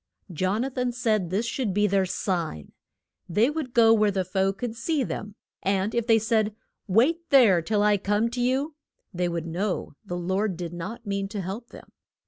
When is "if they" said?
5.93-6.17